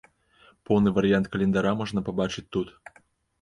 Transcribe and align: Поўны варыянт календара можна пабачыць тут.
Поўны 0.69 0.93
варыянт 0.95 1.29
календара 1.35 1.75
можна 1.83 2.05
пабачыць 2.09 2.45
тут. 2.59 2.75